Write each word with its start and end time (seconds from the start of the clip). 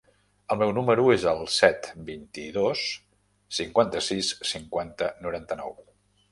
El 0.53 0.57
meu 0.61 0.71
número 0.77 1.03
es 1.15 1.25
el 1.31 1.41
set, 1.57 1.91
vint-i-dos, 2.07 2.87
cinquanta-sis, 3.61 4.35
cinquanta, 4.57 5.15
noranta-nou. 5.27 5.81